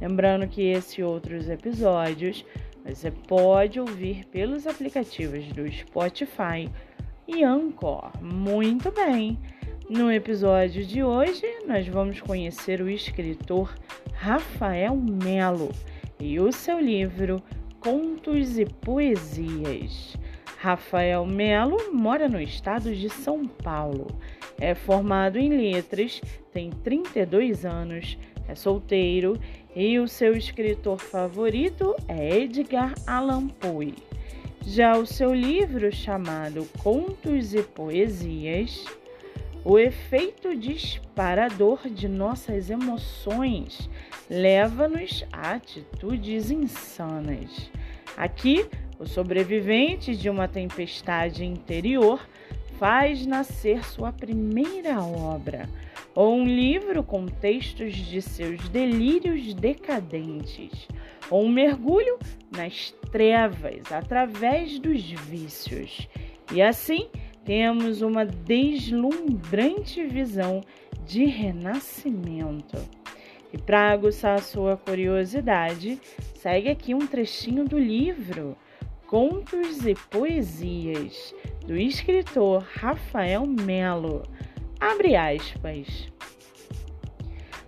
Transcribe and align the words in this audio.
Lembrando 0.00 0.46
que 0.46 0.62
esse 0.62 1.00
e 1.00 1.04
outros 1.04 1.48
episódios 1.48 2.44
você 2.84 3.10
pode 3.10 3.78
ouvir 3.78 4.24
pelos 4.26 4.66
aplicativos 4.66 5.46
do 5.48 5.70
Spotify 5.70 6.70
e 7.28 7.44
Anchor. 7.44 8.10
Muito 8.20 8.90
bem! 8.90 9.38
No 9.88 10.10
episódio 10.10 10.84
de 10.84 11.02
hoje, 11.02 11.44
nós 11.66 11.86
vamos 11.88 12.20
conhecer 12.20 12.80
o 12.80 12.88
escritor 12.88 13.74
Rafael 14.14 14.96
Melo 14.96 15.70
e 16.20 16.38
o 16.38 16.52
seu 16.52 16.78
livro 16.78 17.42
Contos 17.80 18.58
e 18.58 18.64
Poesias. 18.64 20.16
Rafael 20.58 21.24
Melo 21.26 21.92
mora 21.92 22.28
no 22.28 22.40
estado 22.40 22.94
de 22.94 23.08
São 23.08 23.46
Paulo. 23.46 24.06
É 24.60 24.74
formado 24.74 25.38
em 25.38 25.48
letras, 25.48 26.20
tem 26.52 26.70
32 26.70 27.64
anos, 27.64 28.18
é 28.50 28.54
solteiro 28.54 29.38
e 29.74 29.98
o 29.98 30.08
seu 30.08 30.36
escritor 30.36 30.98
favorito 30.98 31.94
é 32.08 32.38
Edgar 32.38 32.94
Allan 33.06 33.46
Poe. 33.46 33.94
Já 34.66 34.96
o 34.96 35.06
seu 35.06 35.32
livro 35.32 35.90
chamado 35.92 36.66
Contos 36.82 37.54
e 37.54 37.62
Poesias, 37.62 38.84
o 39.64 39.78
efeito 39.78 40.56
disparador 40.56 41.88
de 41.88 42.08
nossas 42.08 42.70
emoções 42.70 43.88
leva-nos 44.28 45.24
a 45.32 45.52
atitudes 45.52 46.50
insanas. 46.50 47.70
Aqui, 48.16 48.66
o 48.98 49.06
sobrevivente 49.06 50.16
de 50.16 50.28
uma 50.28 50.48
tempestade 50.48 51.44
interior 51.44 52.20
faz 52.78 53.24
nascer 53.24 53.84
sua 53.84 54.12
primeira 54.12 55.00
obra 55.00 55.68
ou 56.14 56.34
um 56.34 56.44
livro 56.44 57.02
com 57.02 57.26
textos 57.26 57.94
de 57.94 58.20
seus 58.20 58.68
delírios 58.68 59.54
decadentes, 59.54 60.88
ou 61.30 61.44
um 61.44 61.48
mergulho 61.48 62.18
nas 62.50 62.92
trevas 63.12 63.90
através 63.92 64.78
dos 64.78 65.02
vícios. 65.02 66.08
E 66.52 66.60
assim 66.60 67.08
temos 67.44 68.02
uma 68.02 68.24
deslumbrante 68.24 70.04
visão 70.04 70.60
de 71.06 71.24
renascimento. 71.24 72.76
E 73.52 73.58
para 73.58 73.90
aguçar 73.90 74.38
a 74.38 74.42
sua 74.42 74.76
curiosidade, 74.76 75.98
segue 76.34 76.68
aqui 76.68 76.94
um 76.94 77.06
trechinho 77.06 77.64
do 77.64 77.78
livro 77.78 78.56
Contos 79.06 79.84
e 79.84 79.94
Poesias, 80.08 81.34
do 81.66 81.76
escritor 81.76 82.64
Rafael 82.74 83.44
Melo 83.44 84.22
Abre 84.80 85.14
aspas. 85.14 86.08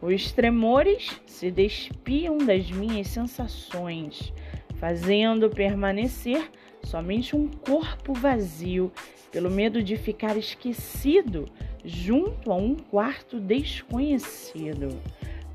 Os 0.00 0.32
tremores 0.32 1.20
se 1.26 1.50
despiam 1.50 2.38
das 2.38 2.70
minhas 2.70 3.08
sensações, 3.08 4.32
fazendo 4.76 5.50
permanecer 5.50 6.50
somente 6.82 7.36
um 7.36 7.46
corpo 7.46 8.14
vazio, 8.14 8.90
pelo 9.30 9.50
medo 9.50 9.82
de 9.82 9.98
ficar 9.98 10.36
esquecido 10.38 11.46
junto 11.84 12.50
a 12.50 12.56
um 12.56 12.74
quarto 12.74 13.38
desconhecido. 13.38 14.98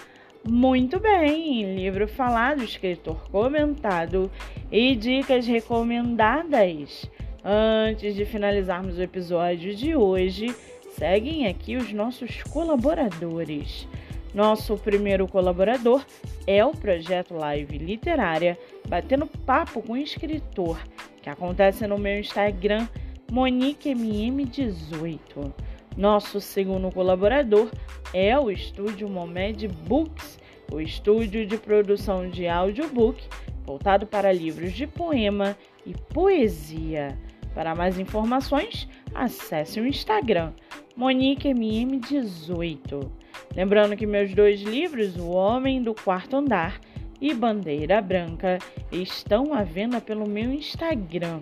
Muito 0.48 1.00
bem, 1.00 1.76
livro 1.76 2.08
falado, 2.08 2.64
escritor 2.64 3.30
comentado 3.30 4.32
e 4.72 4.96
dicas 4.96 5.46
recomendadas. 5.46 7.12
Antes 7.52 8.14
de 8.14 8.26
finalizarmos 8.26 9.00
o 9.00 9.02
episódio 9.02 9.76
de 9.76 9.96
hoje, 9.96 10.56
seguem 10.92 11.48
aqui 11.48 11.78
os 11.78 11.92
nossos 11.92 12.44
colaboradores. 12.44 13.88
Nosso 14.36 14.78
primeiro 14.78 15.28
colaborador 15.28 16.06
é 16.46 16.64
o 16.64 16.70
projeto 16.70 17.34
Live 17.34 17.80
Literária 17.80 18.56
Batendo 18.88 19.26
Papo 19.26 19.82
com 19.82 19.94
o 19.94 19.98
Escritor, 19.98 20.80
que 21.24 21.30
acontece 21.32 21.88
no 21.88 21.98
meu 21.98 22.20
Instagram, 22.20 22.88
MoniqueMM18. 23.32 25.52
Nosso 25.98 26.40
segundo 26.40 26.92
colaborador 26.92 27.72
é 28.14 28.38
o 28.38 28.52
estúdio 28.52 29.10
Momed 29.10 29.68
Books, 29.68 30.38
o 30.72 30.80
estúdio 30.80 31.48
de 31.48 31.58
produção 31.58 32.30
de 32.30 32.48
audiobook 32.48 33.28
voltado 33.66 34.06
para 34.06 34.32
livros 34.32 34.74
de 34.74 34.86
poema 34.86 35.58
e 35.84 35.96
poesia. 36.14 37.18
Para 37.54 37.76
mais 37.76 38.00
informações, 38.00 38.88
acesse 39.14 39.80
o 39.80 39.88
Instagram 39.88 40.54
MoniqueMM18. 40.98 43.10
Lembrando 43.56 43.96
que 43.96 44.06
meus 44.06 44.34
dois 44.34 44.62
livros, 44.62 45.16
O 45.18 45.30
Homem 45.30 45.82
do 45.82 45.94
Quarto 45.94 46.36
Andar 46.36 46.80
e 47.22 47.34
Bandeira 47.34 48.02
Branca, 48.02 48.60
estão 48.92 49.54
à 49.54 49.64
venda 49.64 50.00
pelo 50.00 50.28
meu 50.28 50.54
Instagram. 50.54 51.42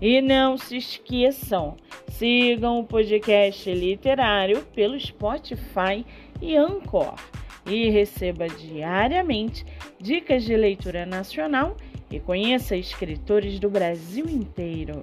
E 0.00 0.20
não 0.20 0.58
se 0.58 0.76
esqueçam, 0.76 1.76
sigam 2.08 2.80
o 2.80 2.84
podcast 2.84 3.72
literário 3.72 4.62
pelo 4.74 4.98
Spotify 4.98 6.04
e 6.40 6.56
Anchor 6.56 7.14
e 7.66 7.88
receba 7.88 8.48
diariamente 8.48 9.64
dicas 9.98 10.44
de 10.44 10.56
leitura 10.56 11.06
nacional 11.06 11.76
e 12.10 12.20
conheça 12.20 12.76
escritores 12.76 13.58
do 13.58 13.70
Brasil 13.70 14.26
inteiro. 14.28 15.02